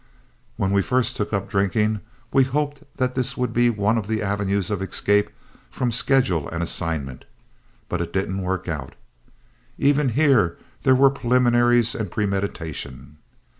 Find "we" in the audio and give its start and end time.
0.71-0.81, 2.33-2.41